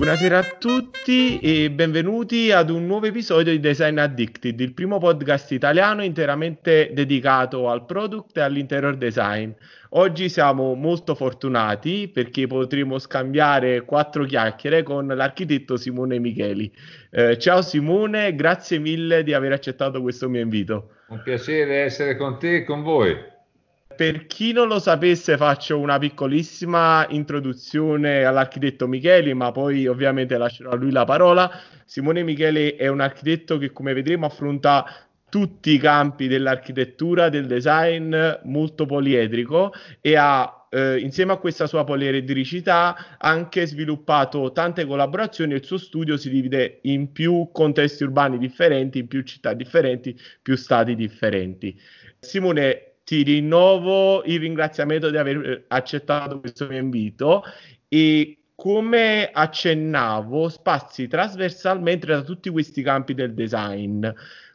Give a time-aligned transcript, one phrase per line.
[0.00, 5.52] Buonasera a tutti e benvenuti ad un nuovo episodio di Design Addicted, il primo podcast
[5.52, 9.50] italiano interamente dedicato al product e all'interior design.
[9.90, 16.72] Oggi siamo molto fortunati perché potremo scambiare quattro chiacchiere con l'architetto Simone Micheli.
[17.10, 20.92] Eh, ciao Simone, grazie mille di aver accettato questo mio invito.
[21.08, 23.29] Un piacere essere con te e con voi
[24.00, 30.70] per chi non lo sapesse faccio una piccolissima introduzione all'architetto Micheli, ma poi ovviamente lascerò
[30.70, 31.50] a lui la parola.
[31.84, 34.86] Simone Micheli è un architetto che come vedremo affronta
[35.28, 39.70] tutti i campi dell'architettura, del design, molto poliedrico
[40.00, 46.16] e ha eh, insieme a questa sua poliedricità anche sviluppato tante collaborazioni il suo studio
[46.16, 51.78] si divide in più contesti urbani differenti, in più città differenti, più stati differenti.
[52.18, 57.42] Simone, ti rinnovo il ringraziamento di aver eh, accettato questo mio invito
[57.88, 64.06] e come accennavo spazi trasversalmente da tutti questi campi del design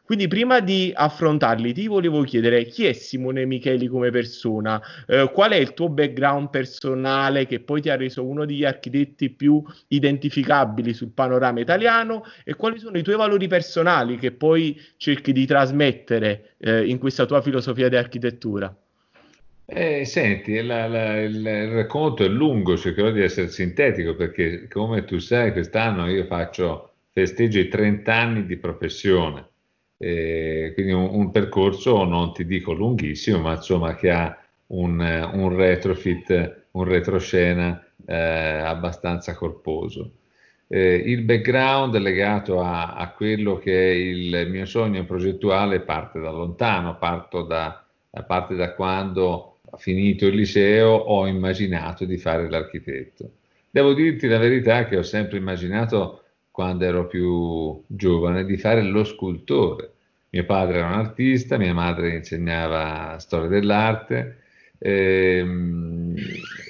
[0.06, 5.50] quindi prima di affrontarli ti volevo chiedere chi è Simone Micheli come persona, eh, qual
[5.50, 10.94] è il tuo background personale che poi ti ha reso uno degli architetti più identificabili
[10.94, 12.22] sul panorama italiano?
[12.44, 17.26] E quali sono i tuoi valori personali che poi cerchi di trasmettere eh, in questa
[17.26, 18.72] tua filosofia di architettura.
[19.64, 25.04] Eh, senti, la, la, il, il, racconto è lungo, cercherò di essere sintetico perché come
[25.04, 29.48] tu sai quest'anno io faccio, festeggio i 30 anni di professione
[29.98, 34.38] eh, quindi un, un, percorso non ti dico lunghissimo, ma insomma che ha
[34.68, 40.10] un, un retrofit, un retroscena eh, abbastanza corposo.
[40.68, 46.30] Eh, il background legato a, a, quello che è il mio sogno progettuale parte da
[46.30, 46.98] lontano,
[47.46, 47.84] da,
[48.26, 53.30] parte da quando finito il liceo ho immaginato di fare l'architetto.
[53.70, 59.04] Devo dirti la verità che ho sempre immaginato quando ero più giovane, di fare lo
[59.04, 59.90] scultore.
[60.30, 64.42] Mio padre era un artista, mia madre insegnava storia dell'arte
[64.78, 66.14] ehm,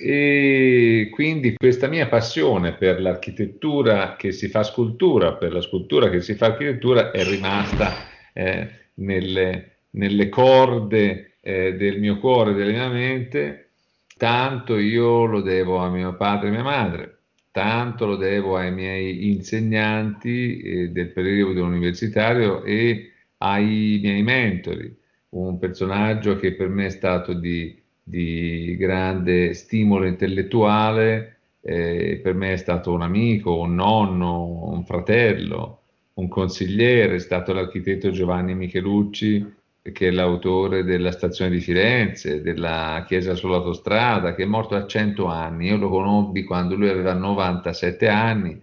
[0.05, 6.21] e quindi questa mia passione per l'architettura che si fa scultura, per la scultura che
[6.21, 7.93] si fa architettura è rimasta
[8.33, 13.71] eh, nelle, nelle, corde eh, del mio cuore, della mia mente,
[14.17, 17.17] tanto io lo devo a mio padre e mia madre
[17.57, 24.95] tanto lo devo ai miei insegnanti eh, del periodo universitario e ai miei mentori,
[25.31, 32.53] un personaggio che per me è stato di, di grande stimolo intellettuale, eh, per me
[32.53, 35.81] è stato un amico, un nonno, un fratello,
[36.15, 39.55] un consigliere, è stato l'architetto Giovanni Michelucci,
[39.93, 45.27] che è l'autore della stazione di Firenze, della chiesa sull'autostrada, che è morto a 100
[45.27, 45.67] anni.
[45.67, 48.61] Io lo conobbi quando lui aveva 97 anni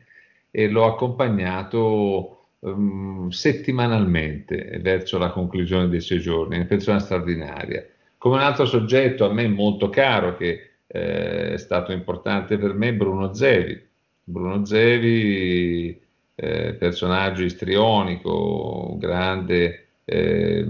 [0.52, 2.33] e l'ho accompagnato
[2.64, 7.86] um, settimanalmente verso la conclusione dei suoi giorni, una persona straordinaria.
[8.18, 12.94] Come un altro soggetto a me molto caro, che eh, è stato importante per me,
[12.94, 13.80] Bruno Zevi.
[14.24, 16.00] Bruno Zevi,
[16.36, 20.66] eh, personaggio istrionico, grande eh,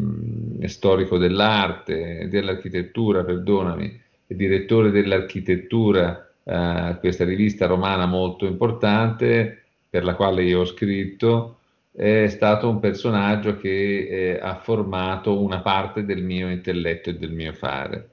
[0.66, 10.44] storico dell'arte, dell'architettura, perdonami, direttore dell'architettura, eh, questa rivista romana molto importante per la quale
[10.44, 11.60] io ho scritto,
[11.96, 17.32] è stato un personaggio che eh, ha formato una parte del mio intelletto e del
[17.32, 18.10] mio fare.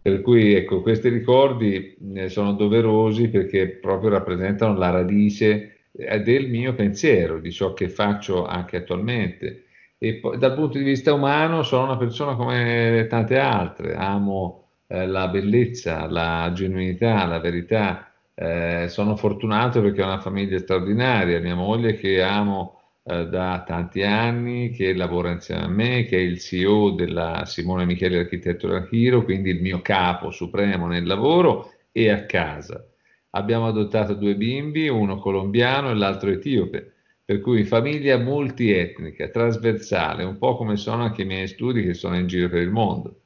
[0.00, 6.48] Per cui ecco, questi ricordi eh, sono doverosi perché proprio rappresentano la radice eh, del
[6.48, 9.64] mio pensiero, di ciò che faccio anche attualmente
[9.98, 15.06] e poi, dal punto di vista umano sono una persona come tante altre, amo eh,
[15.06, 18.10] la bellezza, la genuinità, la verità.
[18.34, 22.75] Eh, sono fortunato perché ho una famiglia straordinaria, mia moglie che amo
[23.06, 27.84] eh, da tanti anni, che lavora insieme a me, che è il CEO della Simone
[27.84, 32.84] Michele Architettura Hero, quindi il mio capo supremo nel lavoro e a casa.
[33.30, 36.92] Abbiamo adottato due bimbi, uno colombiano e l'altro etiope
[37.26, 42.16] per cui famiglia multietnica, trasversale, un po' come sono anche i miei studi che sono
[42.16, 43.22] in giro per il mondo.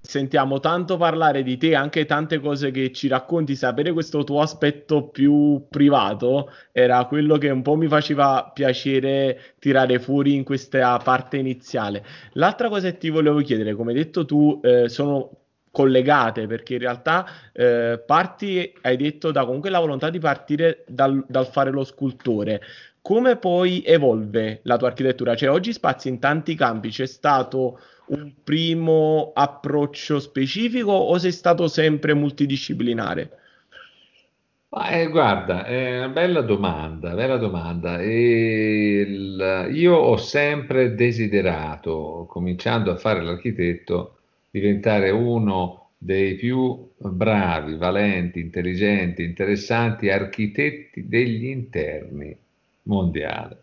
[0.00, 5.08] Sentiamo tanto parlare di te, anche tante cose che ci racconti, sapere questo tuo aspetto
[5.08, 11.36] più privato era quello che un po' mi faceva piacere tirare fuori in questa parte
[11.36, 12.04] iniziale.
[12.34, 15.30] L'altra cosa che ti volevo chiedere, come hai detto tu, eh, sono
[15.70, 21.22] collegate perché in realtà eh, parti, hai detto, da comunque la volontà di partire dal,
[21.28, 22.60] dal fare lo scultore
[23.08, 25.34] come poi evolve la tua architettura?
[25.34, 31.68] Cioè, oggi spazi in tanti campi, c'è stato un primo approccio specifico o sei stato
[31.68, 33.30] sempre multidisciplinare?
[34.70, 38.02] Eh, guarda, è una bella domanda, bella domanda.
[38.02, 44.18] Il- io ho sempre desiderato, cominciando a fare l'architetto,
[44.50, 52.36] diventare uno dei più bravi, valenti, intelligenti, interessanti architetti degli interni
[52.82, 53.56] mondiali.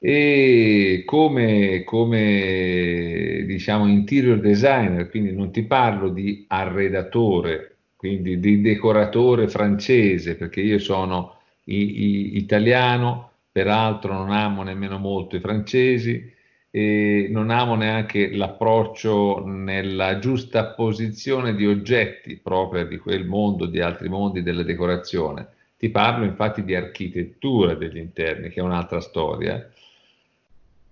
[0.00, 9.48] E come, come diciamo interior designer, quindi non ti parlo di arredatore, quindi di decoratore
[9.48, 12.02] francese, perché io sono i-
[12.34, 16.32] i- italiano, peraltro non amo nemmeno molto i francesi
[16.70, 23.80] e non amo neanche l'approccio nella giusta posizione di oggetti propria di quel mondo, di
[23.80, 25.48] altri mondi della decorazione.
[25.76, 29.68] Ti parlo infatti di architettura degli interni, che è un'altra storia.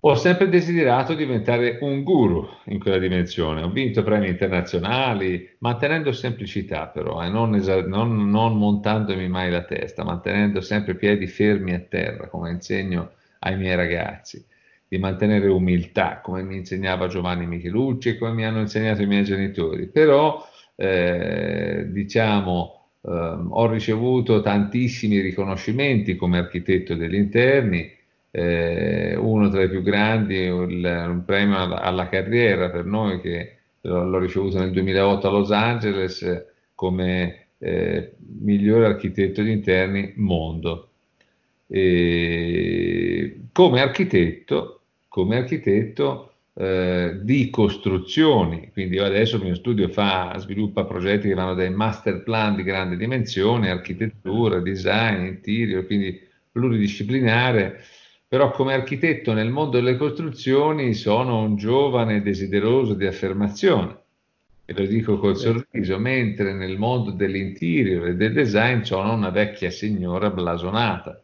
[0.09, 3.63] Ho sempre desiderato diventare un guru in quella dimensione.
[3.63, 9.65] Ho vinto premi internazionali, mantenendo semplicità però, e non, esa- non- non montandomi mai la
[9.65, 14.45] testa, mantenendo sempre i piedi fermi a terra, come insegno ai miei ragazzi,
[14.87, 19.25] di mantenere umiltà, come mi insegnava Giovanni Michelucci e come mi hanno insegnato i miei
[19.25, 19.89] genitori.
[19.89, 20.41] Però,
[20.77, 27.91] eh, diciamo, ehm, ho ricevuto tantissimi riconoscimenti come architetto degli interni
[28.39, 33.53] eh, uno tra i più grandi, il- un premio alla, alla carriera per noi che
[33.83, 36.45] l'ho ricevuto nel 2008 a Los Angeles
[36.75, 40.91] come eh, migliore architetto di interni mondo.
[41.69, 50.85] E come architetto, come architetto eh, di costruzioni, quindi adesso il mio studio fa, sviluppa
[50.85, 56.19] progetti che vanno dai master plan di grande dimensione, architettura, design, interior, quindi
[56.53, 57.81] pluridisciplinare
[58.29, 63.99] però come architetto nel mondo delle costruzioni sono un giovane desideroso di affermazione,
[64.65, 69.71] e lo dico col sorriso, mentre nel mondo dell'interior e del design sono una vecchia
[69.71, 71.23] signora blasonata.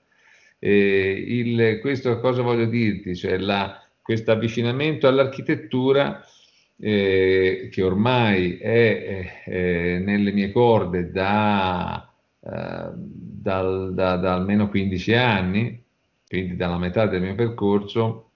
[0.61, 3.17] E il, questo cosa voglio dirti?
[3.17, 3.37] Cioè
[4.01, 6.25] questo avvicinamento all'architettura
[6.79, 12.09] eh, che ormai è, è, nelle mie corde da,
[12.41, 15.82] eh, dal, da, da almeno 15 anni,
[16.33, 18.31] quindi dalla metà del mio percorso,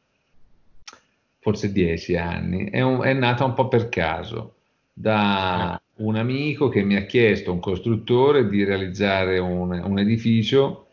[1.39, 4.57] forse dieci anni, è, un, è nata un po' per caso,
[4.93, 10.89] da un amico che mi ha chiesto, un costruttore, di realizzare un, un edificio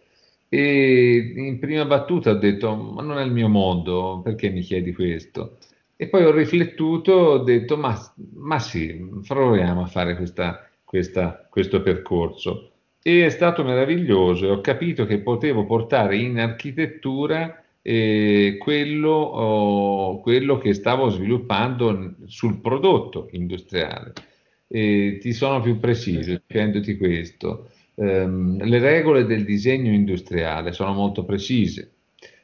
[0.48, 4.94] e in prima battuta ho detto, ma non è il mio mondo, perché mi chiedi
[4.94, 5.58] questo?
[5.98, 8.00] E poi ho riflettuto, ho detto, ma,
[8.36, 12.73] ma sì, proviamo a fare questa, questa, questo percorso
[13.04, 20.22] e è stato meraviglioso e ho capito che potevo portare in architettura eh, quello, oh,
[20.22, 24.14] quello, che stavo sviluppando sul prodotto industriale.
[24.68, 27.70] E ti sono più preciso dicendoti questo.
[27.96, 31.92] Um, le regole del disegno industriale sono molto precise,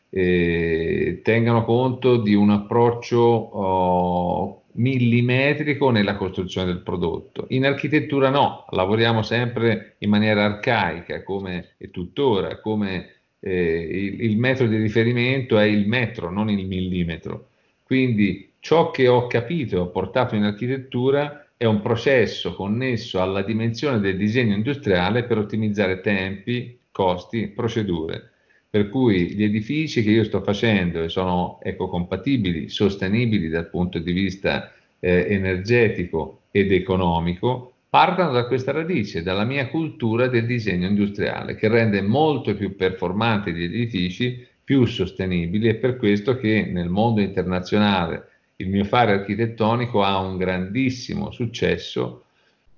[0.09, 7.45] eh, tengano conto di un approccio oh, millimetrico nella costruzione del prodotto.
[7.49, 13.09] In architettura no, lavoriamo sempre in maniera arcaica, come è tuttora, come
[13.39, 17.49] eh, il, il, metro di riferimento è il metro, non il millimetro.
[17.83, 23.41] Quindi ciò che ho capito e ho portato in architettura è un processo connesso alla
[23.41, 28.31] dimensione del disegno industriale per ottimizzare tempi, costi, procedure.
[28.71, 34.11] Per cui gli edifici che io sto facendo e sono ecocompatibili, sostenibili dal punto di
[34.11, 41.55] vista eh, energetico ed economico, partono da questa radice, dalla mia cultura del disegno industriale,
[41.55, 47.21] che rende molto più performanti gli edifici, più sostenibili, e per questo che nel mondo
[47.21, 52.25] internazionale il mio fare architettonico ha un grandissimo successo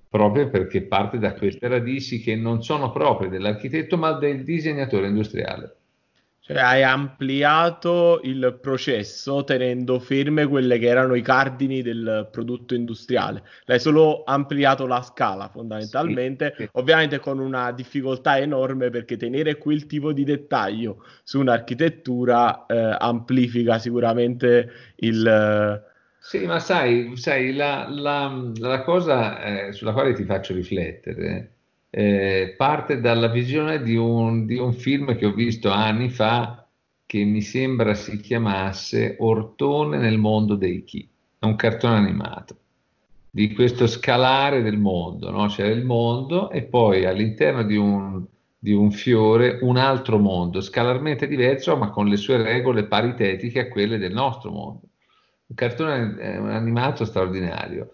[0.07, 5.75] proprio perché parte da queste radici che non sono proprie dell'architetto ma del disegnatore industriale.
[6.51, 13.43] Cioè hai ampliato il processo tenendo ferme quelle che erano i cardini del prodotto industriale.
[13.65, 16.69] L'hai solo ampliato la scala fondamentalmente, sì, sì.
[16.73, 23.79] ovviamente con una difficoltà enorme perché tenere quel tipo di dettaglio su un'architettura eh, amplifica
[23.79, 25.89] sicuramente il...
[26.19, 31.60] Sì, ma sai, sai la, la, la cosa eh, sulla quale ti faccio riflettere
[31.91, 36.65] eh, parte dalla visione di un, di un film che ho visto anni fa
[37.05, 41.07] che mi sembra si chiamasse Ortone nel mondo dei chi,
[41.37, 42.55] è un cartone animato
[43.33, 45.47] di questo scalare del mondo, no?
[45.47, 48.25] c'era il mondo e poi all'interno di un,
[48.57, 53.67] di un fiore un altro mondo, scalarmente diverso ma con le sue regole paritetiche a
[53.69, 54.81] quelle del nostro mondo.
[55.47, 56.17] Un cartone
[56.53, 57.93] animato straordinario.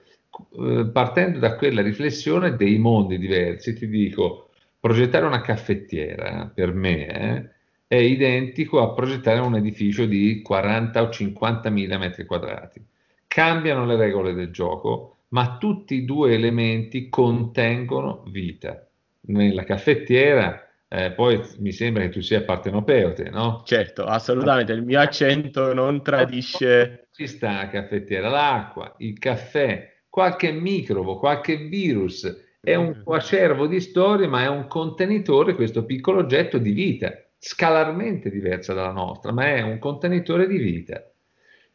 [0.60, 7.08] Eh, partendo da quella riflessione dei mondi diversi, ti dico, progettare una caffettiera per me
[7.08, 7.50] eh,
[7.88, 12.84] è identico a progettare un edificio di 40 o 50 mila metri quadrati.
[13.28, 18.86] Cambiano le regole del gioco, ma tutti i due elementi contengono vita.
[19.22, 23.62] Nella caffettiera eh, poi mi sembra che tu sia partenopeote, no?
[23.66, 27.08] Certo, assolutamente, il mio accento non tradisce...
[27.12, 32.26] Ci sta la caffettiera, l'acqua, il caffè, qualche microbo, qualche virus,
[32.60, 33.68] è un mm.
[33.68, 39.32] di storie, ma è un contenitore, questo piccolo oggetto di vita, scalarmente diversa dalla nostra,
[39.32, 41.08] ma è un contenitore di vita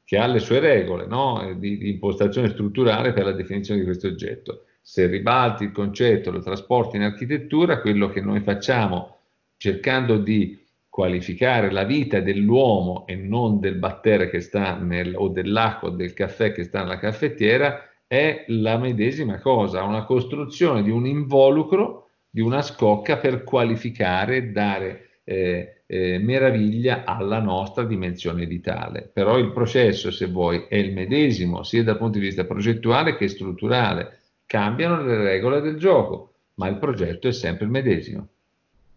[0.03, 1.55] che ha le sue regole no?
[1.57, 6.41] di, di impostazione strutturale per la definizione di questo oggetto se ribalti il concetto, lo
[6.41, 9.19] trasporti in architettura, quello che noi facciamo
[9.57, 15.91] cercando di qualificare la vita dell'uomo e non del battere che sta nel, o dell'acqua
[15.91, 21.07] o del caffè che sta nella caffettiera è la medesima cosa, una costruzione di un
[21.07, 29.09] involucro, di una scocca per qualificare, dare eh, eh, meraviglia alla nostra dimensione vitale.
[29.11, 33.29] Però il processo, se vuoi, è il medesimo sia dal punto di vista progettuale che
[33.29, 38.29] strutturale cambiano le regole del gioco, ma il progetto è sempre il medesimo.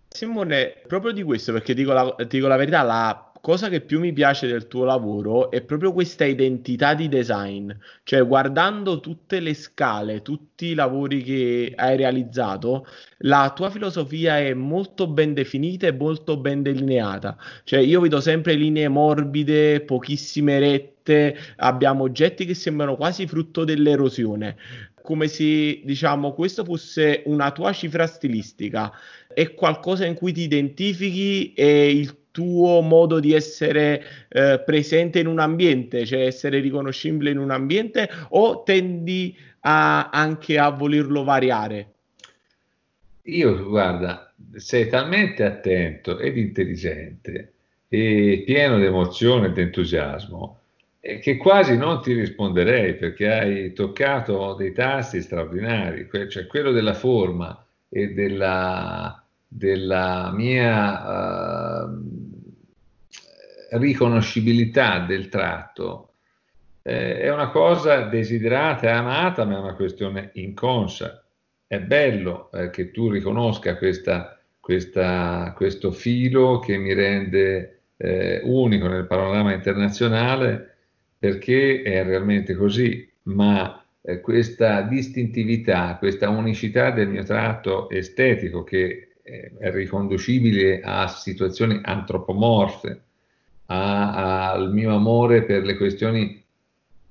[0.09, 4.11] Simone, proprio di questo, perché dico la, dico la verità, la cosa che più mi
[4.11, 7.71] piace del tuo lavoro è proprio questa identità di design,
[8.01, 12.87] cioè guardando tutte le scale, tutti i lavori che hai realizzato,
[13.17, 18.55] la tua filosofia è molto ben definita e molto ben delineata, cioè io vedo sempre
[18.55, 24.55] linee morbide, pochissime rette, abbiamo oggetti che sembrano quasi frutto dell'erosione.
[25.03, 28.91] Come se diciamo questo fosse una tua cifra stilistica,
[29.31, 35.27] è qualcosa in cui ti identifichi e il tuo modo di essere eh, presente in
[35.27, 41.93] un ambiente, cioè essere riconoscibile in un ambiente, o tendi a, anche a volerlo variare?
[43.23, 47.53] Io, guarda, sei talmente attento ed intelligente
[47.87, 50.59] e pieno di emozione e di entusiasmo
[50.99, 57.63] che quasi non ti risponderei perché hai toccato dei tasti straordinari, cioè quello della forma
[57.87, 62.04] e della, della mia uh,
[63.77, 66.13] riconoscibilità del tratto.
[66.81, 71.23] Eh, è una cosa desiderata e amata, ma è una questione inconscia.
[71.67, 78.87] È bello eh, che tu riconosca questa, questa, questo filo che mi rende eh, unico
[78.87, 80.75] nel panorama internazionale
[81.17, 89.15] perché è realmente così, ma eh, questa distintività, questa unicità del mio tratto estetico che
[89.23, 93.01] eh, è riconducibile a situazioni antropomorfe,
[93.67, 96.43] a, al mio amore per le questioni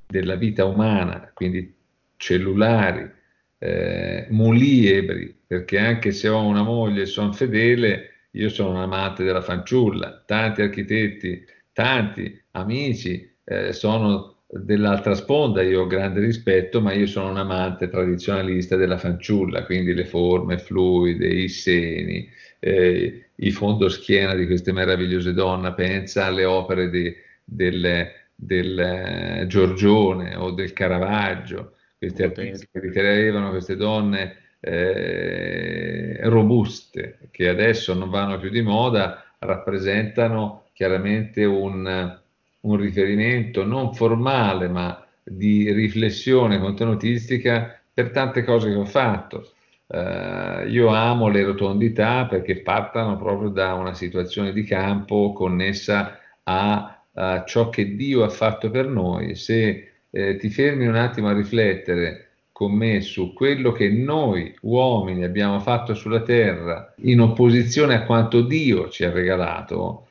[0.07, 1.75] della vita umana, quindi
[2.17, 3.11] cellulari,
[3.59, 9.25] eh, muliebri, perché anche se ho una moglie e sono fedele, io sono un amante
[9.25, 16.93] della fanciulla, tanti architetti, tanti amici eh, sono dell'altra sponda, io ho grande rispetto, ma
[16.93, 22.29] io sono un amante tradizionalista della fanciulla, quindi le forme fluide, i seni,
[22.66, 30.35] eh, i fondoschiena di queste meravigliose donne, pensa alle opere di, del, del uh, Giorgione
[30.37, 38.38] o del Caravaggio, questi artisti che ritenevano queste donne eh, robuste, che adesso non vanno
[38.38, 42.23] più di moda, rappresentano chiaramente un
[42.64, 49.52] un riferimento non formale ma di riflessione contenutistica per tante cose che ho fatto.
[49.87, 57.05] Uh, io amo le rotondità perché partano proprio da una situazione di campo connessa a,
[57.12, 59.35] a ciò che Dio ha fatto per noi.
[59.35, 65.25] Se eh, ti fermi un attimo a riflettere con me su quello che noi uomini
[65.25, 70.07] abbiamo fatto sulla terra in opposizione a quanto Dio ci ha regalato,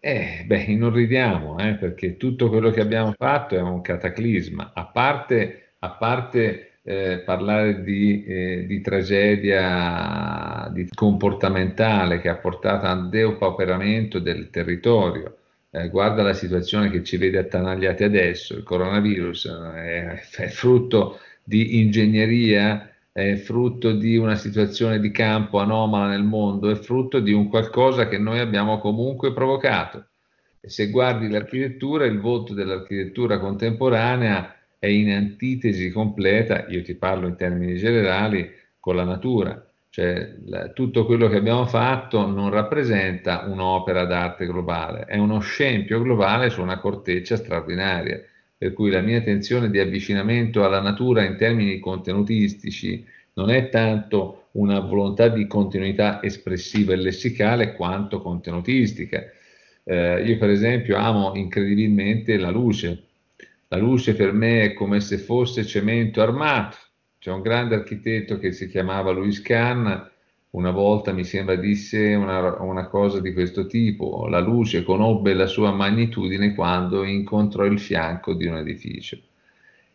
[0.00, 5.72] eh, beh, inorridiamo, eh, perché tutto quello che abbiamo fatto è un cataclisma, a parte,
[5.80, 13.10] a parte eh, parlare di, eh, di, tragedia di comportamentale che ha portato a un
[13.10, 15.36] depauperamento del territorio.
[15.68, 21.80] Eh, guarda la situazione che ci vede attanagliati adesso, il coronavirus è, è frutto di
[21.80, 27.48] ingegneria è frutto di una situazione di campo anomala nel mondo, è frutto di un
[27.48, 30.08] qualcosa che noi abbiamo comunque provocato.
[30.60, 37.36] Se guardi l'architettura, il volto dell'architettura contemporanea è in antitesi completa, io ti parlo in
[37.36, 39.60] termini generali, con la natura.
[39.88, 46.02] Cioè la, tutto quello che abbiamo fatto non rappresenta un'opera d'arte globale, è uno scempio
[46.02, 48.22] globale su una corteccia straordinaria
[48.58, 53.04] per cui la mia tensione di avvicinamento alla natura in termini contenutistici
[53.34, 59.22] non è tanto una volontà di continuità espressiva e lessicale quanto contenutistica.
[59.84, 63.05] Eh, io per esempio amo incredibilmente la luce.
[63.68, 66.76] La luce per me è come se fosse cemento armato.
[67.18, 70.10] C'è un grande architetto che si chiamava Louis Kahn,
[70.50, 75.46] una volta mi sembra disse una, una, cosa di questo tipo, la luce conobbe la
[75.46, 79.18] sua magnitudine quando incontrò il fianco di un edificio.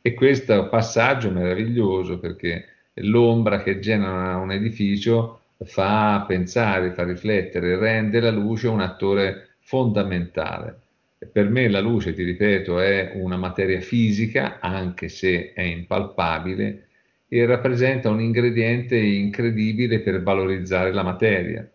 [0.02, 7.78] E questo passaggio è meraviglioso perché l'ombra che genera un edificio fa pensare, fa riflettere,
[7.78, 10.80] rende la luce un attore fondamentale.
[11.30, 16.88] Per me la luce, ti ripeto, è una materia fisica, anche se è impalpabile,
[17.28, 21.70] e rappresenta un ingrediente incredibile per valorizzare la materia.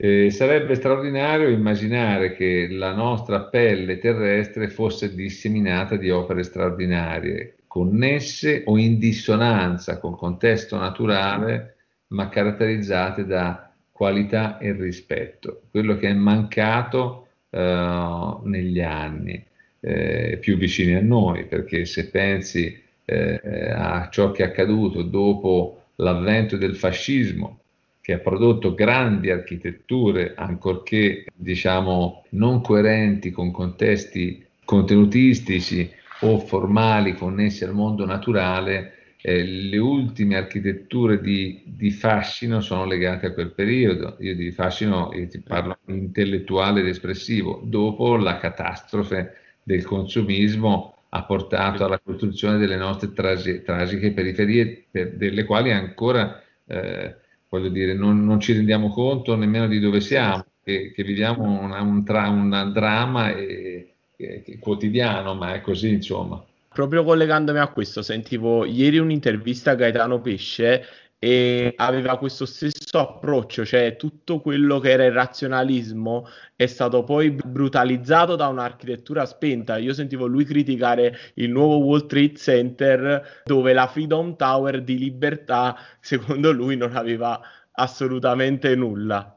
[0.00, 8.62] Eh, sarebbe straordinario immaginare che la nostra pelle terrestre fosse disseminata di opere straordinarie, connesse
[8.64, 11.76] o in dissonanza col contesto naturale,
[12.08, 19.42] ma caratterizzate da qualità e rispetto, quello che è mancato negli anni
[19.80, 23.40] eh, più vicini a noi, perché se pensi eh,
[23.74, 27.60] a ciò che è accaduto dopo l'avvento del fascismo,
[28.00, 35.90] che ha prodotto grandi architetture, ancorché diciamo non coerenti con contesti contenutistici
[36.20, 43.26] o formali connessi al mondo naturale, eh, le ultime architetture di, di, fascino sono legate
[43.26, 44.16] a quel periodo.
[44.20, 47.60] Io di fascino io ti parlo intellettuale ed espressivo.
[47.64, 55.12] Dopo la catastrofe del consumismo ha portato alla costruzione delle nostre tragi, tragiche periferie, per,
[55.14, 57.16] delle quali ancora, eh,
[57.48, 61.80] voglio dire, non, non, ci rendiamo conto nemmeno di dove siamo, che, che viviamo una,
[61.80, 66.44] un, tra, un dramma e, e, quotidiano, ma è così, insomma.
[66.78, 70.84] Proprio collegandomi a questo, sentivo ieri un'intervista a Gaetano Pesce
[71.18, 77.32] e aveva questo stesso approccio, cioè tutto quello che era il razionalismo è stato poi
[77.32, 79.76] brutalizzato da un'architettura spenta.
[79.76, 85.76] Io sentivo lui criticare il nuovo Wall Trade Center dove la Freedom Tower di libertà
[85.98, 87.40] secondo lui non aveva
[87.72, 89.34] assolutamente nulla.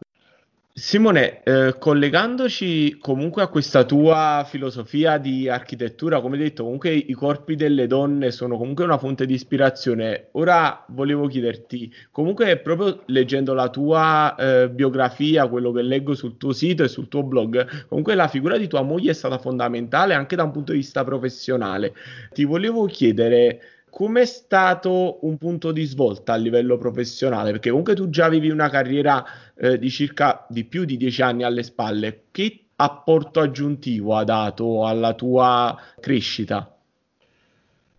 [0.74, 7.56] Simone, eh, collegandoci comunque a questa tua filosofia di architettura, come detto, comunque i corpi
[7.56, 10.30] delle donne sono comunque una fonte di ispirazione.
[10.32, 16.54] Ora volevo chiederti, comunque proprio leggendo la tua eh, biografia, quello che leggo sul tuo
[16.54, 20.38] sito e sul tuo blog, comunque la figura di tua moglie è stata fondamentale anche
[20.38, 21.94] da un punto di vista professionale.
[22.32, 23.60] Ti volevo chiedere
[23.92, 27.52] com'è stato un punto di svolta a livello professionale?
[27.52, 29.24] Perché comunque tu già avevi una carriera
[29.56, 32.24] eh, di circa di più di dieci anni alle spalle.
[32.32, 36.76] Che apporto aggiuntivo ha dato alla tua crescita?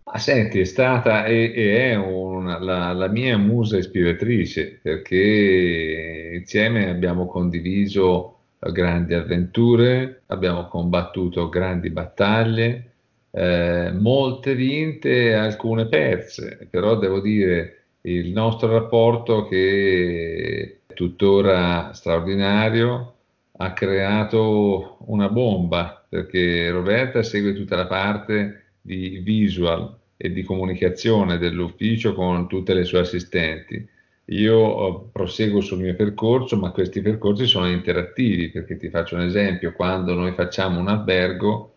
[0.05, 6.91] Ah, senti, è stata e, e è una, la, la, mia musa ispiratrice perché insieme
[6.91, 12.92] abbiamo condiviso grandi avventure, abbiamo combattuto grandi battaglie,
[13.33, 23.15] eh, molte vinte, alcune perse, però devo dire il nostro rapporto che è tuttora straordinario
[23.59, 31.39] ha creato una bomba perché Roberta segue tutta la parte di visual e di comunicazione
[31.39, 33.89] dell'ufficio con tutte le sue assistenti.
[34.27, 39.23] Io eh, proseguo sul mio percorso, ma questi percorsi sono interattivi perché ti faccio un
[39.23, 41.72] esempio, quando noi facciamo un albergo,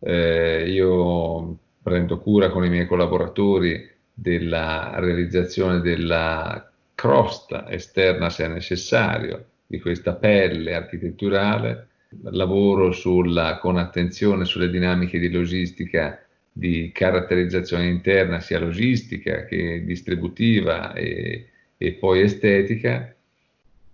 [0.00, 9.44] eh, io prendo cura con i miei collaboratori della realizzazione della crosta esterna se necessario
[9.66, 11.88] di questa pelle architetturale,
[12.22, 20.92] lavoro sulla, con attenzione sulle dinamiche di logistica di caratterizzazione interna sia logistica che distributiva
[20.94, 23.14] e, e poi estetica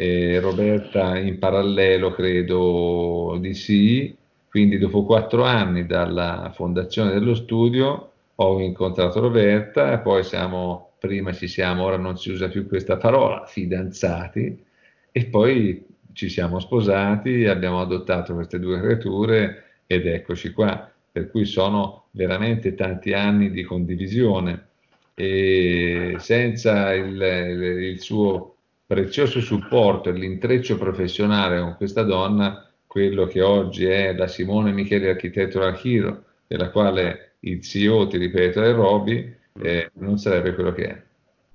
[0.00, 4.16] eh, Roberta in parallelo credo di sì,
[4.58, 11.32] quindi dopo quattro anni dalla fondazione dello studio ho incontrato Roberta e poi siamo, prima
[11.32, 14.64] ci siamo, ora non si usa più questa parola, fidanzati
[15.12, 21.44] e poi ci siamo sposati, abbiamo adottato queste due creature ed eccoci qua, per cui
[21.44, 24.66] sono veramente tanti anni di condivisione.
[25.14, 33.40] E senza il, il suo prezioso supporto e l'intreccio professionale con questa donna, quello che
[33.42, 39.36] oggi è la Simone Michele Architectural Hero, della quale il CEO, ti ripeto, è Roby,
[39.60, 41.02] eh, non sarebbe quello che è.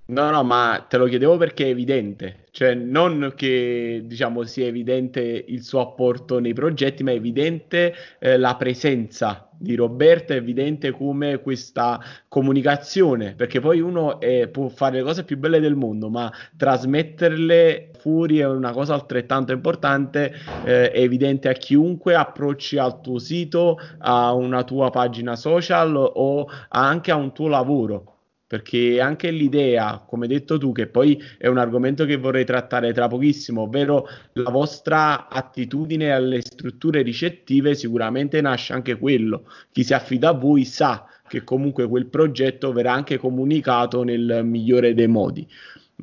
[0.05, 5.21] No, no, ma te lo chiedevo perché è evidente, cioè non che diciamo sia evidente
[5.21, 10.91] il suo apporto nei progetti, ma è evidente eh, la presenza di Roberto, è evidente
[10.91, 16.09] come questa comunicazione, perché poi uno eh, può fare le cose più belle del mondo,
[16.09, 20.33] ma trasmetterle fuori è una cosa altrettanto importante,
[20.65, 26.45] eh, è evidente a chiunque approcci al tuo sito, a una tua pagina social o
[26.67, 28.12] anche a un tuo lavoro
[28.53, 33.07] perché anche l'idea, come detto tu, che poi è un argomento che vorrei trattare tra
[33.07, 39.49] pochissimo, ovvero la vostra attitudine alle strutture ricettive, sicuramente nasce anche quello.
[39.71, 41.03] Chi si affida a voi sa
[41.33, 45.47] che comunque quel progetto verrà anche comunicato nel migliore dei modi.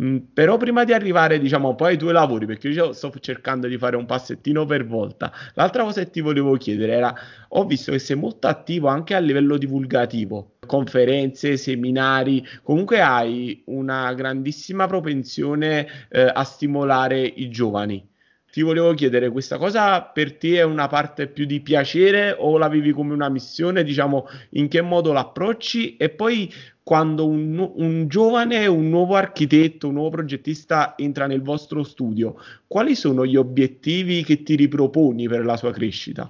[0.03, 3.77] Mm, però prima di arrivare diciamo poi ai tuoi lavori perché io sto cercando di
[3.77, 7.13] fare un passettino per volta l'altra cosa che ti volevo chiedere era
[7.49, 14.15] ho visto che sei molto attivo anche a livello divulgativo conferenze, seminari, comunque hai una
[14.15, 18.10] grandissima propensione eh, a stimolare i giovani.
[18.53, 22.69] Ti volevo chiedere, questa cosa per te è una parte più di piacere o la
[22.69, 23.85] vivi come una missione?
[23.85, 25.97] Diciamo, in che modo l'approcci?
[25.97, 31.85] E poi quando un, un, giovane, un nuovo architetto, un nuovo progettista entra nel vostro
[31.85, 32.35] studio,
[32.67, 36.29] quali sono gli obiettivi che ti riproponi per la sua crescita?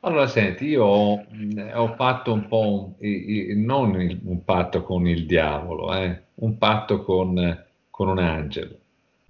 [0.00, 1.26] Allora, senti, io ho,
[1.74, 7.64] ho fatto un po' un, non un patto con il diavolo, eh, un patto con,
[7.90, 8.78] con un angelo.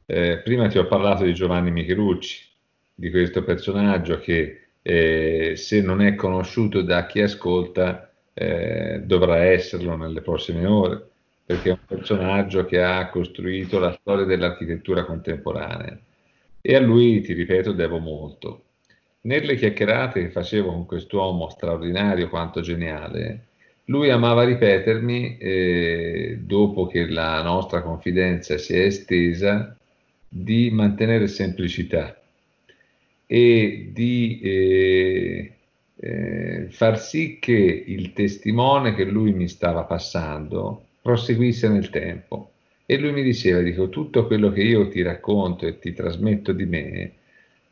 [0.09, 2.47] Eh, prima ti ho parlato di Giovanni Michelucci,
[2.95, 9.97] di questo personaggio che eh, se non è conosciuto da chi ascolta eh, dovrà esserlo
[9.97, 11.09] nelle prossime ore,
[11.45, 15.99] perché è un personaggio che ha costruito la storia dell'architettura contemporanea.
[16.61, 18.62] E a lui, ti ripeto, devo molto.
[19.23, 23.47] Nelle chiacchierate che facevo con quest'uomo straordinario quanto geniale,
[23.87, 29.77] lui amava ripetermi, eh, dopo che la nostra confidenza si è estesa,
[30.42, 32.20] di mantenere semplicità
[33.27, 35.53] e di eh,
[35.96, 42.51] eh, far sì che il testimone che lui mi stava passando proseguisse nel tempo.
[42.85, 46.66] E lui mi diceva, dico, tutto quello che io ti racconto e ti trasmetto di
[46.66, 47.12] me,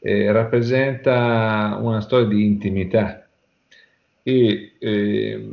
[0.01, 3.29] eh, rappresenta una storia di intimità
[4.23, 5.49] e eh,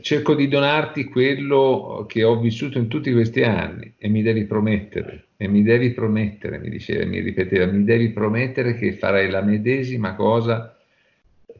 [0.00, 5.28] cerco di donarti quello che ho vissuto in tutti questi anni e mi devi promettere,
[5.36, 10.14] e mi devi promettere, mi diceva, mi ripeteva, mi devi promettere che farai la medesima
[10.14, 10.76] cosa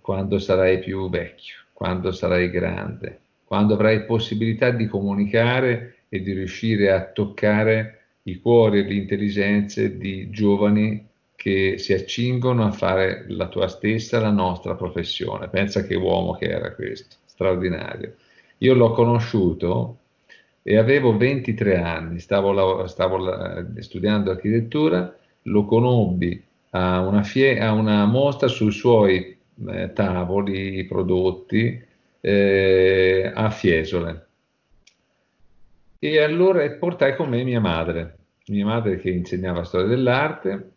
[0.00, 6.92] quando sarai più vecchio, quando sarai grande, quando avrai possibilità di comunicare e di riuscire
[6.92, 13.48] a toccare i cuori e le intelligenze di giovani che si accingono a fare la
[13.48, 15.48] tua stessa, la nostra professione.
[15.48, 18.14] Pensa che uomo che era questo, straordinario.
[18.58, 19.98] Io l'ho conosciuto
[20.66, 28.06] e avevo 23 anni, stavo, stavo studiando architettura, lo conobbi a una, fie- a una
[28.06, 29.36] mostra sui suoi
[29.68, 31.80] eh, tavoli, prodotti
[32.20, 34.26] eh, a Fiesole.
[35.98, 40.72] E allora portai con me mia madre, mia madre che insegnava storia dell'arte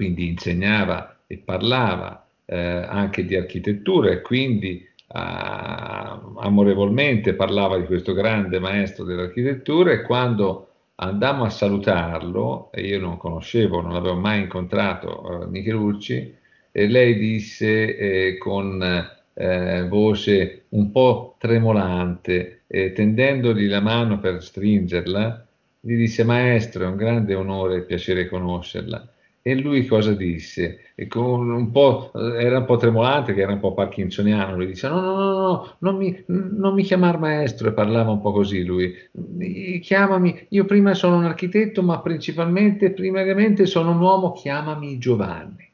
[0.00, 8.60] quindi insegnava e parlava eh, anche di architettura e quindi amorevolmente parlava di questo grande
[8.60, 15.42] maestro dell'architettura e quando andammo a salutarlo, e io non conoscevo, non avevo mai incontrato
[15.42, 16.36] eh, Michelucci,
[16.72, 18.80] e lei disse eh, con
[19.34, 25.46] eh, voce un po' tremolante, eh, tendendogli la mano per stringerla,
[25.80, 29.08] gli disse maestro, è un grande onore e piacere conoscerla.
[29.42, 30.80] E lui cosa disse?
[31.14, 31.72] Un
[32.38, 34.54] era un po' tremolante, che era un po' parkinsoniano.
[34.54, 37.68] Lui disse: No, no, no, no non, mi, non mi chiamare maestro.
[37.68, 38.94] E parlava un po' così lui.
[39.80, 45.68] Chiamami, io prima sono un architetto, ma principalmente, primariamente sono un uomo, chiamami Giovanni.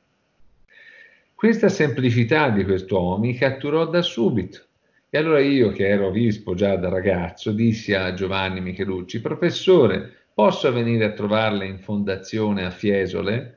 [1.35, 4.61] Questa semplicità di quest'uomo mi catturò da subito.
[5.11, 10.73] E allora io, che ero vispo già da ragazzo, dissi a Giovanni Michelucci: Professore, posso
[10.73, 13.56] venire a trovarla in fondazione a Fiesole?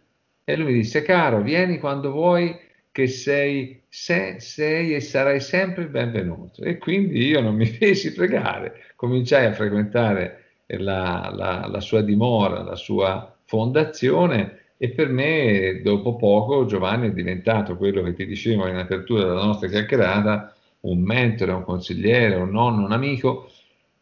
[0.49, 2.57] E lui mi disse, caro, vieni quando vuoi,
[2.91, 6.63] che sei, se, sei e sarai sempre benvenuto.
[6.63, 12.63] E quindi io non mi feci pregare, cominciai a frequentare la, la, la sua dimora,
[12.63, 18.67] la sua fondazione e per me dopo poco Giovanni è diventato quello che ti dicevo
[18.67, 23.51] in apertura della nostra chiacchierata, un mentore, un consigliere, un nonno, un amico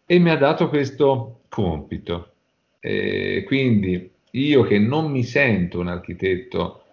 [0.05, 2.31] e mi ha dato questo compito.
[2.79, 6.83] E quindi io che non mi sento un architetto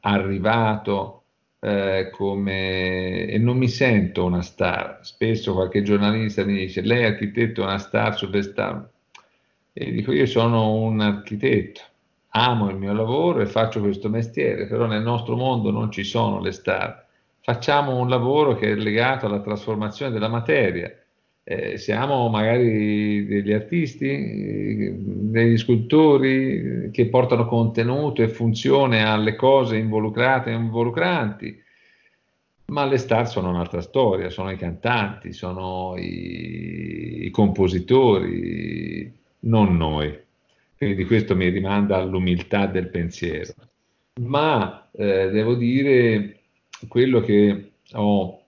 [0.00, 1.22] arrivato
[1.60, 7.62] eh, come, e non mi sento una star, spesso qualche giornalista mi dice lei architetto
[7.62, 8.88] è una star, superstar,
[9.72, 11.80] e dico io sono un architetto,
[12.30, 16.40] amo il mio lavoro e faccio questo mestiere, però nel nostro mondo non ci sono
[16.40, 17.06] le star,
[17.40, 20.90] facciamo un lavoro che è legato alla trasformazione della materia
[21.46, 30.50] eh, siamo magari degli artisti, degli scultori che portano contenuto e funzione alle cose involucrate
[30.50, 31.62] e involucranti,
[32.66, 40.18] ma le star sono un'altra storia, sono i cantanti, sono i, i compositori, non noi.
[40.76, 43.52] Quindi questo mi rimanda all'umiltà del pensiero.
[44.22, 46.38] Ma eh, devo dire
[46.88, 48.43] quello che ho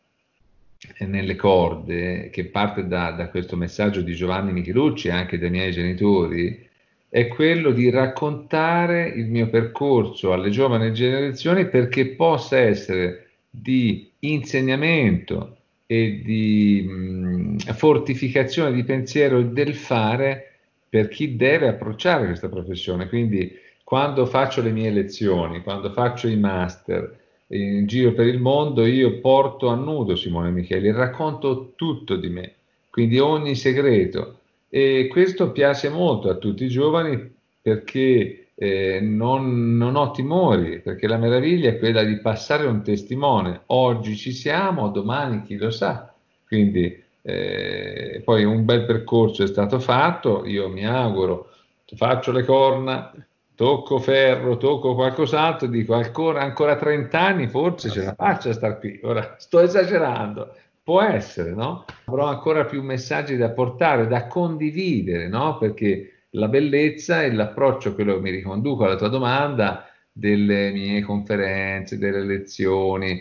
[1.01, 5.73] nelle corde, che parte da, da, questo messaggio di Giovanni Michelucci e anche dai miei
[5.73, 6.67] genitori,
[7.09, 15.57] è quello di raccontare il mio percorso alle giovani generazioni perché possa essere di insegnamento
[15.87, 20.53] e di mh, fortificazione di pensiero del fare
[20.89, 23.09] per chi deve approcciare questa professione.
[23.09, 23.53] Quindi
[23.85, 29.21] quando faccio le mie lezioni, quando faccio i master, in giro per il mondo, io
[29.21, 32.55] porto a nudo Simone Micheli, racconto tutto di me,
[32.91, 34.39] quindi ogni segreto.
[34.69, 41.07] E questo piace molto a tutti i giovani perché eh, non, non, ho timori, perché
[41.07, 43.63] la meraviglia è quella di passare un testimone.
[43.67, 46.13] Oggi ci siamo, domani chi lo sa.
[46.47, 51.51] Quindi eh, poi un bel percorso è stato fatto, io mi auguro,
[51.95, 53.13] faccio le corna,
[53.57, 58.79] tocco ferro, tocco qualcos'altro, dico ancora, ancora 30 anni, forse ce la faccio a star
[58.79, 59.01] qui.
[59.03, 61.87] Ora sto esagerando, può essere, no?
[62.05, 65.57] Avrò ancora più messaggi da portare, da condividere, no?
[65.57, 71.99] Perché la bellezza e l'approccio, quello che mi riconduco alla tua domanda, delle mie conferenze,
[71.99, 73.21] delle lezioni,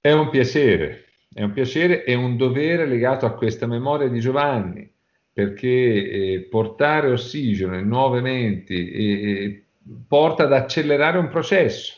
[0.00, 4.91] è un piacere, è un piacere e un dovere legato a questa memoria di Giovanni
[5.32, 9.64] perché eh, portare ossigeno in nuove menti
[10.06, 11.94] porta ad accelerare un processo.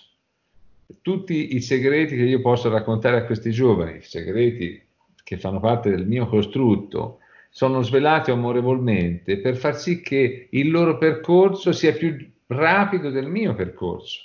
[1.01, 4.81] Tutti i segreti che io posso raccontare a questi giovani, segreti
[5.23, 7.19] che fanno parte del mio costrutto,
[7.51, 12.17] sono svelati amorevolmente per far sì che il loro percorso sia più
[12.47, 14.21] rapido del mio percorso.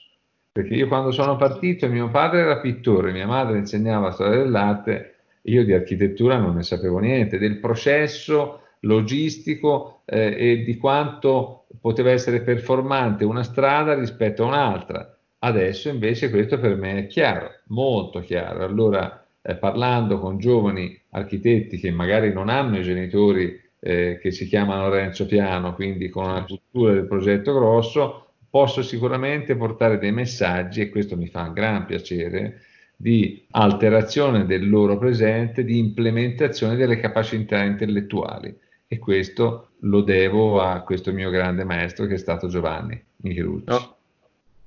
[0.51, 5.63] Perché io quando sono partito, mio padre era pittore, mia madre insegnava storia dell'arte, io
[5.63, 12.41] di architettura non ne sapevo niente, del processo logistico eh, e di quanto poteva essere
[12.41, 15.17] performante una strada rispetto a un'altra.
[15.39, 18.63] Adesso invece questo per me è chiaro, molto chiaro.
[18.63, 24.47] Allora, eh, parlando con giovani architetti che magari non hanno i genitori eh, che si
[24.47, 30.81] chiamano Renzo Piano, quindi con una cultura del progetto grosso, posso sicuramente portare dei messaggi,
[30.81, 32.61] e questo mi fa un gran piacere,
[32.97, 38.53] di alterazione del loro presente, di implementazione delle capacità intellettuali
[38.91, 43.65] e questo lo devo a questo mio grande maestro che è stato Giovanni Michelucci.
[43.67, 43.98] No.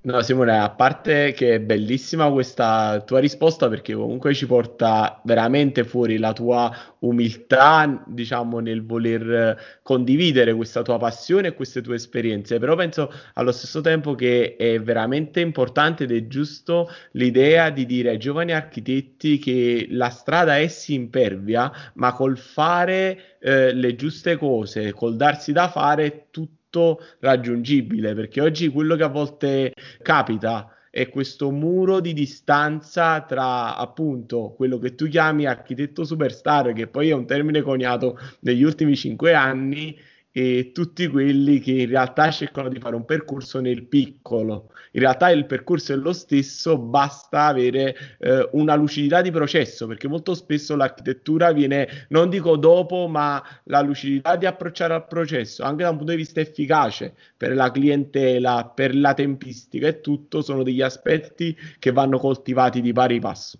[0.05, 5.85] No, Simone, a parte che è bellissima questa tua risposta perché comunque ci porta veramente
[5.85, 12.59] fuori la tua umiltà, diciamo, nel voler condividere questa tua passione e queste tue esperienze,
[12.59, 18.11] però penso allo stesso tempo che è veramente importante ed è giusto l'idea di dire
[18.11, 24.37] ai giovani architetti che la strada è sì impervia, ma col fare eh, le giuste
[24.37, 30.75] cose, col darsi da fare, tutto tutto raggiungibile, perché oggi quello che a volte capita
[30.91, 37.11] è questo muro di distanza tra appunto quello che tu chiami architetto superstar, che poi
[37.11, 39.97] è un termine coniato negli ultimi cinque anni,
[40.33, 44.71] e tutti quelli che in realtà cercano di fare un percorso nel piccolo.
[44.93, 50.09] In realtà il percorso è lo stesso, basta avere eh, una lucidità di processo, perché
[50.09, 55.83] molto spesso l'architettura viene, non dico dopo, ma la lucidità di approcciare al processo, anche
[55.83, 60.63] da un punto di vista efficace, per la clientela, per la tempistica e tutto, sono
[60.63, 63.59] degli aspetti che vanno coltivati di pari passo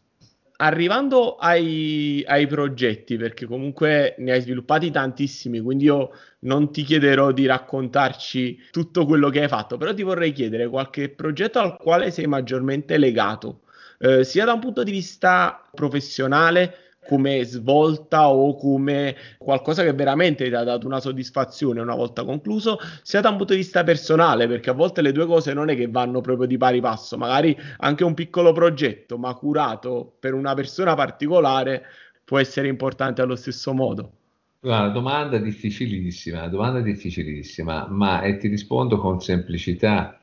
[0.63, 7.33] arrivando ai, ai, progetti, perché comunque ne hai sviluppati tantissimi, quindi io non ti chiederò
[7.33, 12.13] di raccontarci tutto quello che hai fatto, però ti vorrei chiedere qualche progetto al quale
[12.13, 13.63] sei maggiormente legato,
[13.99, 20.49] eh, sia da un punto di vista professionale, come svolta o come qualcosa che veramente
[20.49, 24.47] ti ha dato una soddisfazione una volta concluso, sia da un punto di vista personale,
[24.47, 27.57] perché a volte le due cose non è che vanno proprio di pari passo, magari
[27.79, 31.85] anche un piccolo progetto, ma curato per una persona particolare,
[32.25, 34.13] può essere importante allo stesso modo.
[34.61, 40.21] Guarda, domanda difficilissima, domanda difficilissima, ma e ti rispondo con semplicità,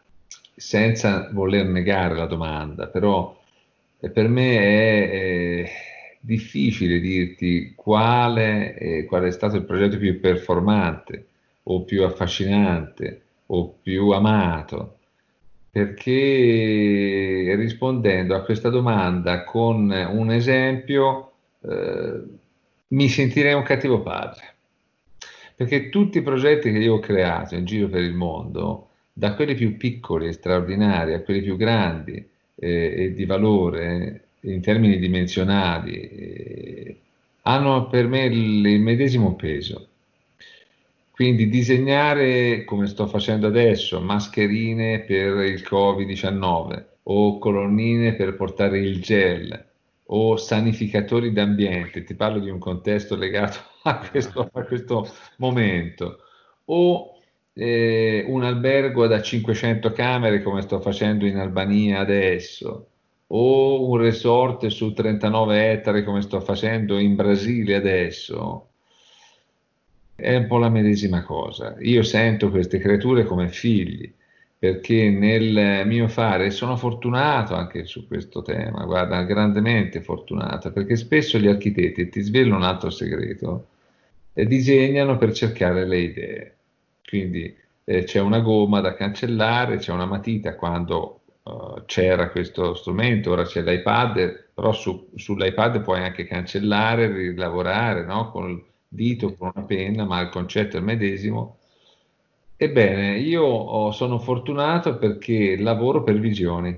[0.55, 3.37] senza voler negare la domanda, però
[3.99, 5.71] per me è, è
[6.19, 11.25] difficile dirti quale, eh, qual è stato il progetto più performante
[11.63, 14.97] o più affascinante o più amato,
[15.71, 22.21] perché rispondendo a questa domanda con un esempio eh,
[22.87, 24.55] mi sentirei un cattivo padre,
[25.55, 29.53] perché tutti i progetti che io ho creato in giro per il mondo, da quelli
[29.55, 32.15] più piccoli e straordinari a quelli più grandi
[32.55, 36.99] eh, e di valore, in termini dimensionali eh,
[37.43, 39.87] hanno per me il medesimo peso.
[41.11, 49.01] Quindi disegnare, come sto facendo adesso, mascherine per il Covid-19 o colonnine per portare il
[49.01, 49.67] gel
[50.11, 56.19] o sanificatori d'ambiente, ti parlo di un contesto legato a questo, a questo momento,
[56.65, 57.19] o
[57.53, 62.87] eh, un albergo da 500 camere come sto facendo in Albania adesso,
[63.31, 68.67] o un resort su 39 ettari come sto facendo in Brasile adesso,
[70.15, 71.75] è un po' la medesima cosa.
[71.79, 74.11] Io sento queste creature come figli,
[74.57, 81.37] perché nel mio fare sono fortunato anche su questo tema, guarda, grandemente fortunato, perché spesso
[81.37, 83.67] gli architetti, ti svelo un altro segreto,
[84.33, 86.55] eh, disegnano per cercare le idee.
[87.07, 91.18] Quindi eh, c'è una gomma da cancellare, c'è una matita quando
[91.49, 98.31] uh, c'era questo strumento, ora c'è l'iPad, però su, sull'iPad puoi anche cancellare, rilavorare no?
[98.31, 101.57] con il dito, con una penna, ma il concetto è il medesimo.
[102.57, 106.77] Ebbene, io oh, sono fortunato perché lavoro per visioni.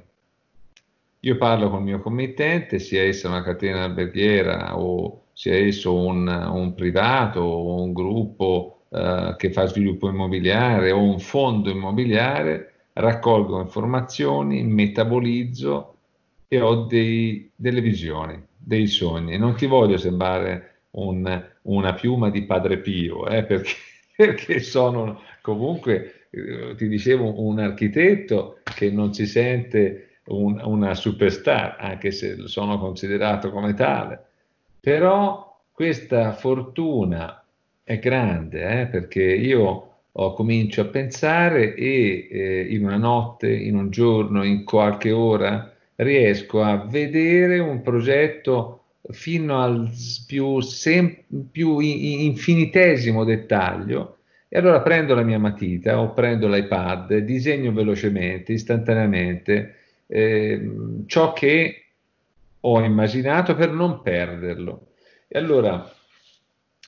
[1.23, 6.27] Io parlo con il mio committente, sia essa una catena alberghiera o sia esso un,
[6.27, 13.59] un privato o un gruppo uh, che fa sviluppo immobiliare o un fondo immobiliare, raccolgo
[13.59, 15.95] informazioni, metabolizzo
[16.47, 19.37] e ho dei, delle visioni, dei sogni.
[19.37, 23.73] Non ti voglio sembrare un, una piuma di Padre Pio, eh, perché,
[24.15, 31.77] perché, sono comunque, eh, ti dicevo, un architetto che non si sente un, una superstar,
[31.79, 34.25] anche se sono considerato come tale.
[34.79, 37.43] Però questa fortuna
[37.83, 43.75] è grande, eh, perché io oh, comincio a pensare e eh, in una notte, in
[43.75, 48.77] un giorno, in qualche ora riesco a vedere un progetto
[49.09, 49.91] fino al
[50.25, 51.15] più, sem-
[51.51, 54.17] più infinitesimo dettaglio
[54.53, 59.75] e allora prendo la mia matita o prendo l'iPad, disegno velocemente, istantaneamente
[60.07, 60.69] eh,
[61.05, 61.85] ciò che
[62.59, 64.87] ho immaginato per non perderlo.
[65.27, 65.89] E allora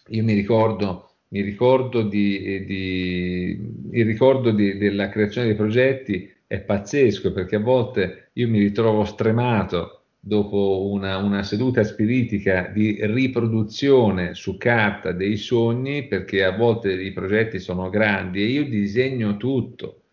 [0.07, 6.59] io mi ricordo mi ricordo di, di, il ricordo di, della creazione dei progetti è
[6.59, 14.36] pazzesco perché a volte io mi ritrovo stremato dopo una, una, seduta spiritica di riproduzione
[14.36, 20.03] su carta dei sogni perché a volte i progetti sono grandi e io disegno tutto.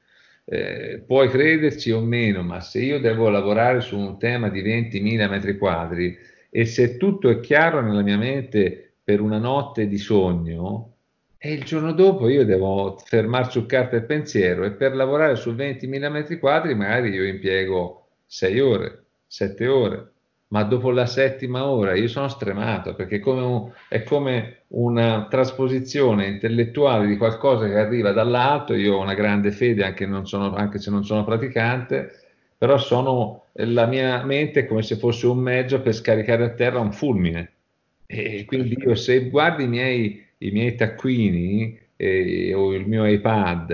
[0.47, 5.29] eh, puoi crederci o meno, ma se io devo lavorare su un tema di 20.000
[5.29, 6.17] metri quadri
[6.51, 10.95] e se tutto è chiaro nella mia mente per una notte di sogno,
[11.43, 15.53] e il giorno dopo io devo fermare su carta il pensiero e per lavorare su
[15.53, 20.13] 20.000 metri quadri magari io impiego 6 ore, 7 ore,
[20.49, 25.29] ma dopo la settima ora io sono stremato perché è come, un, è come una
[25.31, 28.75] trasposizione intellettuale di qualcosa che arriva dall'alto.
[28.75, 32.11] Io ho una grande fede, anche, sono, anche se non sono praticante,
[32.59, 36.81] però sono, la mia mente è come se fosse un mezzo per scaricare a terra
[36.81, 37.53] un fulmine.
[38.07, 43.71] E quindi io, se guardi i miei, i miei taccuini eh, o il mio iPad,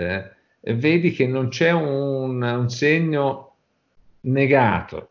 [0.60, 3.54] eh, vedi che non c'è un, un segno
[4.22, 5.10] negato.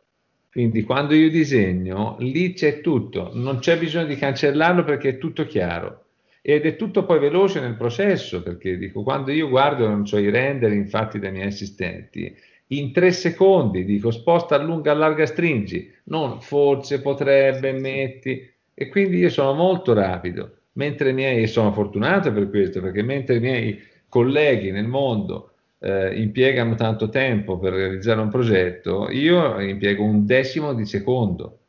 [0.51, 5.45] Quindi quando io disegno, lì c'è tutto, non c'è bisogno di cancellarlo perché è tutto
[5.45, 6.03] chiaro.
[6.41, 10.29] Ed è tutto poi veloce nel processo, perché dico, quando io guardo, non so, i
[10.29, 12.33] render infatti dai miei assistenti,
[12.67, 19.29] in tre secondi dico sposta, allunga, allarga, stringi, non forse, potrebbe, metti, e quindi io
[19.29, 23.81] sono molto rapido, mentre i miei, e sono fortunato per questo, perché mentre i miei
[24.07, 30.73] colleghi nel mondo eh, impiegano tanto tempo per realizzare un progetto, io impiego un decimo
[30.73, 31.59] di secondo,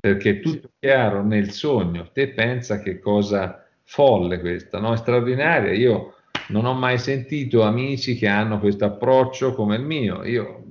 [0.00, 2.08] perché è tutto chiaro nel sogno.
[2.12, 4.92] Te pensa che cosa folle questa, no?
[4.92, 5.72] È straordinaria.
[5.72, 6.14] Io
[6.48, 10.24] non ho mai sentito amici che hanno questo approccio come il mio.
[10.24, 10.64] Io,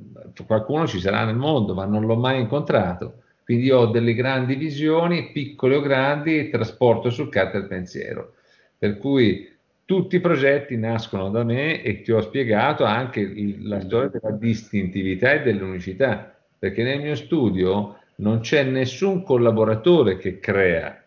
[0.46, 3.24] qualcuno ci sarà nel mondo, ma non l'ho mai incontrato.
[3.48, 8.34] Quindi ho delle grandi visioni, piccole o grandi, trasporto sul carta il pensiero.
[8.78, 9.50] Per cui
[9.86, 14.36] tutti i progetti nascono da me e ti ho spiegato anche il, la storia della
[14.36, 21.02] distintività e dell'unicità, perché nel mio studio non c'è nessun collaboratore che crea,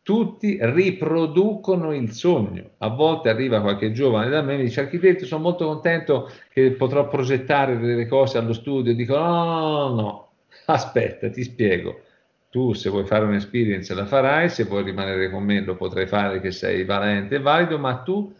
[0.00, 2.70] tutti riproducono il sogno.
[2.78, 6.70] A volte arriva qualche giovane da me e mi dice architetto sono molto contento che
[6.70, 8.94] potrò progettare delle cose allo studio.
[8.94, 10.25] Dico no, no, no,
[10.74, 12.02] aspetta, ti spiego
[12.56, 16.40] tu se vuoi fare un'esperienza la farai, se vuoi rimanere con me lo potrai fare
[16.40, 18.34] che sei valente e valido, ma tu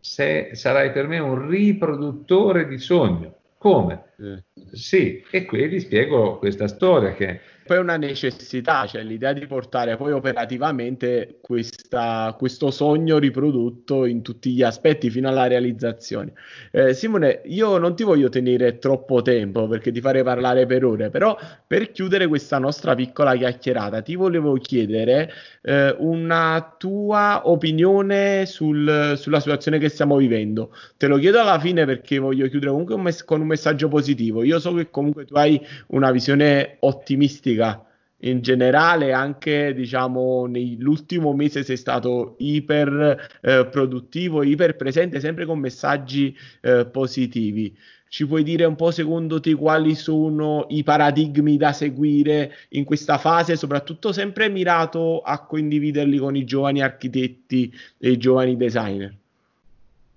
[0.00, 3.34] sei, sarai per me un riproduttore di sogno.
[3.58, 4.04] Come?
[4.18, 4.42] Eh.
[4.72, 9.96] Sì, e qui vi spiego questa storia che poi una necessità, cioè l'idea di portare
[9.96, 16.32] poi operativamente questa, questo sogno riprodotto in tutti gli aspetti fino alla realizzazione.
[16.72, 21.10] Eh, Simone, io non ti voglio tenere troppo tempo perché ti farei parlare per ore,
[21.10, 29.12] però per chiudere questa nostra piccola chiacchierata ti volevo chiedere eh, una tua opinione sul,
[29.18, 30.74] sulla situazione che stiamo vivendo.
[30.96, 34.42] Te lo chiedo alla fine perché voglio chiudere comunque un mess- con un messaggio positivo.
[34.42, 37.82] Io so che comunque tu hai una visione ottimistica musica
[38.22, 45.60] in generale, anche diciamo nell'ultimo mese sei stato iper eh, produttivo, iper presente, sempre con
[45.60, 47.76] messaggi eh, positivi.
[48.08, 53.18] Ci puoi dire un po' secondo te quali sono i paradigmi da seguire in questa
[53.18, 59.14] fase, soprattutto sempre mirato a condividerli con i giovani architetti e i giovani designer?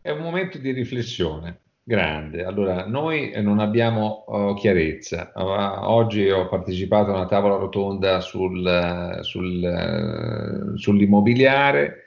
[0.01, 5.31] È un momento di riflessione Grande, allora noi non abbiamo uh, chiarezza.
[5.35, 5.41] Uh,
[5.89, 12.05] oggi ho partecipato a una tavola rotonda sul, sul, uh, sull'immobiliare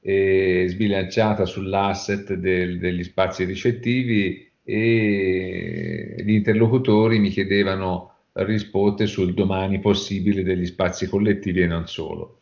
[0.00, 9.80] eh, sbilanciata sull'asset del, degli spazi ricettivi e gli interlocutori mi chiedevano risposte sul domani
[9.80, 12.37] possibile degli spazi collettivi e non solo.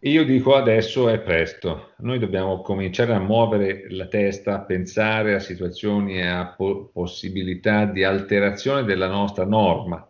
[0.00, 5.40] Io dico adesso è presto, noi dobbiamo cominciare a muovere la testa, a pensare a
[5.40, 10.06] situazioni e a po- possibilità di alterazione della nostra norma.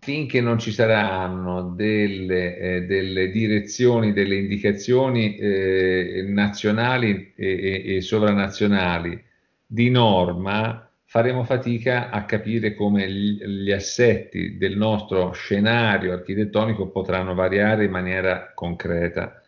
[0.00, 8.00] Finché non ci saranno delle, eh, delle direzioni, delle indicazioni eh, nazionali e, e, e
[8.00, 9.22] sovranazionali
[9.64, 10.83] di norma,
[11.14, 18.50] faremo fatica a capire come gli, assetti del nostro scenario architettonico potranno variare in maniera
[18.52, 19.40] concreta.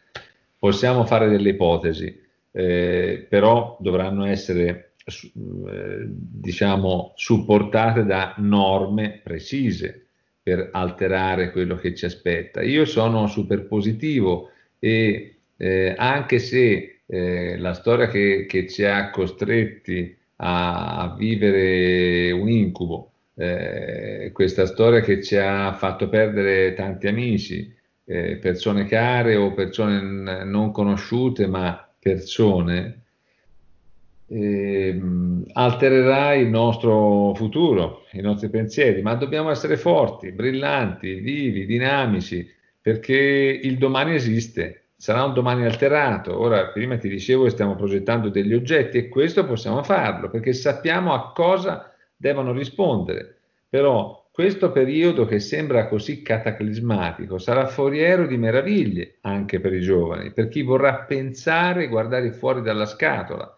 [0.57, 10.07] Possiamo fare delle ipotesi, eh, però dovranno essere eh, diciamo supportate da norme precise
[10.41, 12.63] per alterare quello che ci aspetta.
[12.63, 19.11] Io sono super positivo e eh, anche se eh, la storia che, che ci ha
[19.11, 23.13] costretti a, a vivere un incubo.
[23.35, 27.75] Eh, questa storia che ci ha fatto perdere tanti amici,
[28.05, 33.03] eh, persone care o persone n- non conosciute, ma persone,
[34.29, 35.01] eh,
[35.53, 42.49] altererà il nostro futuro, i nostri pensieri, ma dobbiamo essere forti, brillanti, vivi, dinamici,
[42.81, 46.39] perché il domani esiste sarà un domani alterato.
[46.39, 51.13] Ora, prima ti dicevo che stiamo progettando degli oggetti e questo possiamo farlo perché sappiamo
[51.13, 53.37] a cosa devono rispondere.
[53.69, 60.33] Però questo periodo che sembra così cataclismatico sarà foriero di meraviglie anche per i giovani,
[60.33, 63.51] per chi vorrà pensare e guardare fuori dalla scatola,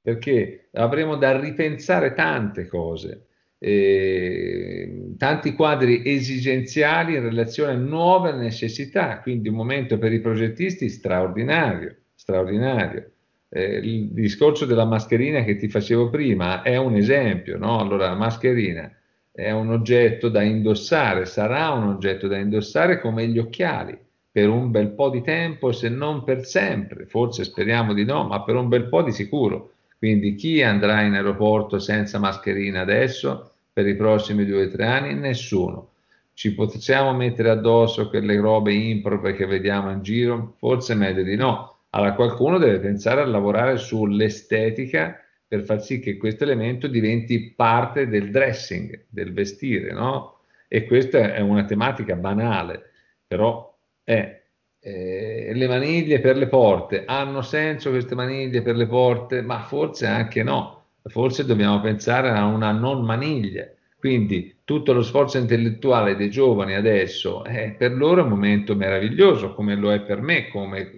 [0.00, 3.26] perché avremo da ripensare tante cose,
[3.66, 10.90] eh, tanti quadri esigenziali in relazione a nuove necessità, quindi un momento per i progettisti
[10.90, 13.10] straordinario, straordinario.
[13.48, 17.78] Eh, il discorso della mascherina che ti facevo prima è un esempio, no?
[17.78, 18.92] Allora, la mascherina
[19.32, 23.98] è un oggetto da indossare, sarà un oggetto da indossare come gli occhiali
[24.30, 28.42] per un bel po' di tempo, se non per sempre, forse speriamo di no, ma
[28.42, 29.70] per un bel po' di sicuro.
[29.96, 35.14] Quindi chi andrà in aeroporto senza mascherina adesso per i prossimi due o tre anni?
[35.14, 35.90] Nessuno.
[36.32, 40.54] Ci possiamo mettere addosso quelle robe improbe che vediamo in giro?
[40.58, 41.78] Forse meglio di no.
[41.90, 48.08] Allora qualcuno deve pensare a lavorare sull'estetica per far sì che questo elemento diventi parte
[48.08, 50.38] del dressing, del vestire, no?
[50.68, 52.90] E questa è una tematica banale,
[53.26, 54.42] però è
[54.80, 57.04] eh, le maniglie per le porte.
[57.06, 59.42] Hanno senso queste maniglie per le porte?
[59.42, 60.83] Ma forse anche no.
[61.06, 63.70] Forse dobbiamo pensare a una non maniglia.
[63.98, 69.76] Quindi tutto lo sforzo intellettuale dei giovani adesso è per loro un momento meraviglioso, come
[69.76, 70.90] lo è per me, come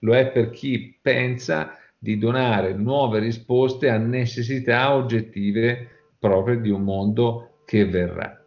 [0.00, 6.82] lo è per chi pensa di donare nuove risposte a necessità oggettive proprio di un
[6.82, 8.39] mondo che verrà.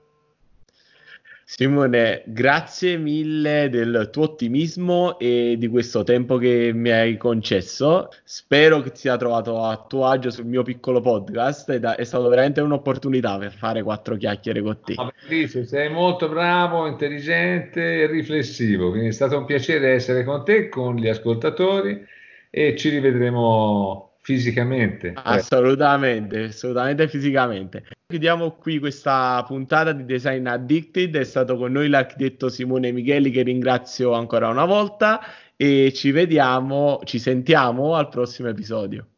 [1.55, 8.09] Simone, grazie mille del tuo ottimismo e di questo tempo che mi hai concesso.
[8.23, 11.69] Spero che ti sia trovato a tuo agio sul mio piccolo podcast.
[11.69, 14.95] Ed è stata veramente un'opportunità per fare quattro chiacchiere con te.
[14.97, 15.13] Ah,
[15.63, 18.89] sei molto bravo, intelligente e riflessivo.
[18.89, 22.03] Quindi è stato un piacere essere con te, con gli ascoltatori
[22.49, 25.13] e ci rivedremo fisicamente.
[25.15, 27.83] Assolutamente, assolutamente fisicamente.
[28.13, 31.17] Chiudiamo qui questa puntata di Design Addicted.
[31.17, 35.19] È stato con noi l'architetto Simone Micheli che ringrazio ancora una volta
[35.55, 39.12] e ci vediamo, ci sentiamo al prossimo episodio.